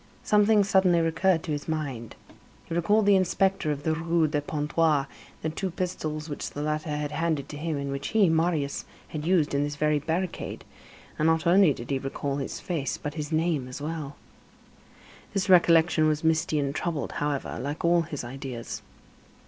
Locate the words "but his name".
12.97-13.67